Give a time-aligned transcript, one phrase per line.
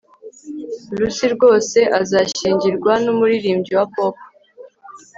[0.97, 4.15] lucy rwose azashyingirwa numuririmbyi wa pop